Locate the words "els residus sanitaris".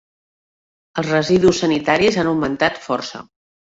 1.03-2.21